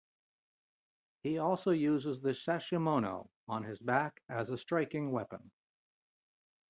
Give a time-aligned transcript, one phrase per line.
[1.21, 5.51] He also uses the sashimono on his back as a striking weapon.